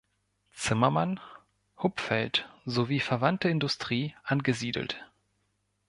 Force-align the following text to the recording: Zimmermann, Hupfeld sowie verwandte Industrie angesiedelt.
Zimmermann, 0.53 1.19
Hupfeld 1.77 2.49
sowie 2.65 2.99
verwandte 3.01 3.49
Industrie 3.49 4.15
angesiedelt. 4.23 5.07